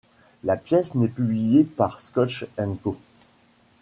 [0.43, 2.97] La pièce n'est publiée par Schott & Co.